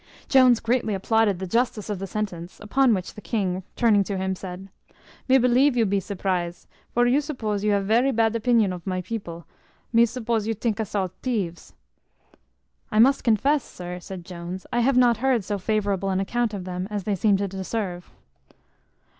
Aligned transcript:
Jones 0.27 0.59
greatly 0.59 0.95
applauded 0.95 1.37
the 1.37 1.45
justice 1.45 1.87
of 1.87 1.99
the 1.99 2.07
sentence: 2.07 2.59
upon 2.59 2.91
which 2.95 3.13
the 3.13 3.21
king, 3.21 3.61
turning 3.75 4.03
to 4.05 4.17
him, 4.17 4.35
said, 4.35 4.67
"Me 5.27 5.37
believe 5.37 5.77
you 5.77 5.85
be 5.85 5.99
surprize: 5.99 6.67
for 6.91 7.05
me 7.05 7.21
suppose 7.21 7.63
you 7.63 7.69
have 7.73 7.85
ver 7.85 8.11
bad 8.11 8.35
opinion 8.35 8.73
of 8.73 8.87
my 8.87 9.01
people; 9.03 9.45
me 9.93 10.07
suppose 10.07 10.47
you 10.47 10.55
tink 10.55 10.79
us 10.79 10.95
all 10.95 11.09
de 11.21 11.47
tieves." 11.49 11.73
"I 12.91 12.97
must 12.97 13.23
confess, 13.23 13.63
sir," 13.63 13.99
said 13.99 14.25
Jones, 14.25 14.65
"I 14.73 14.79
have 14.79 14.97
not 14.97 15.17
heard 15.17 15.43
so 15.43 15.59
favourable 15.59 16.09
an 16.09 16.19
account 16.19 16.55
of 16.55 16.63
them 16.63 16.87
as 16.89 17.03
they 17.03 17.13
seem 17.13 17.37
to 17.37 17.47
deserve." 17.47 18.09